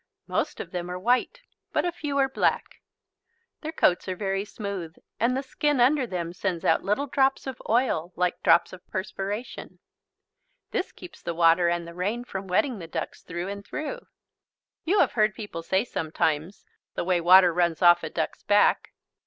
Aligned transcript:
Most 0.25 0.59
of 0.59 0.71
them 0.71 0.89
are 0.89 0.97
white 0.97 1.41
but 1.73 1.85
a 1.85 1.91
few 1.91 2.17
are 2.17 2.27
black. 2.27 2.81
Their 3.61 3.71
coats 3.71 4.07
are 4.07 4.15
very 4.15 4.43
smooth, 4.43 4.95
and 5.19 5.37
the 5.37 5.43
skin 5.43 5.79
under 5.79 6.07
them 6.07 6.33
sends 6.33 6.65
out 6.65 6.83
little 6.83 7.05
drops 7.05 7.45
of 7.45 7.61
oil 7.69 8.11
like 8.15 8.41
drops 8.41 8.73
of 8.73 8.81
perspiration. 8.87 9.77
This 10.71 10.91
keeps 10.91 11.21
the 11.21 11.35
water 11.35 11.69
and 11.69 11.87
the 11.87 11.93
rain 11.93 12.23
from 12.23 12.47
wetting 12.47 12.79
the 12.79 12.87
ducks 12.87 13.21
through 13.21 13.49
and 13.49 13.63
through. 13.63 14.07
You 14.85 14.97
have 15.01 15.11
heard 15.11 15.35
people 15.35 15.61
say 15.61 15.85
sometimes: 15.85 16.65
"The 16.95 17.03
way 17.03 17.21
water 17.21 17.53
runs 17.53 17.83
off 17.83 18.01
a 18.01 18.09
duck's 18.09 18.41
back." 18.41 18.93